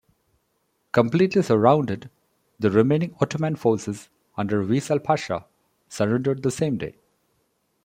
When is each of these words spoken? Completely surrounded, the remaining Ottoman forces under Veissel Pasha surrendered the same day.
Completely 0.93 1.43
surrounded, 1.43 2.09
the 2.57 2.71
remaining 2.71 3.15
Ottoman 3.21 3.55
forces 3.55 4.09
under 4.35 4.63
Veissel 4.63 4.97
Pasha 4.97 5.45
surrendered 5.89 6.41
the 6.41 6.49
same 6.49 6.79
day. 6.79 6.95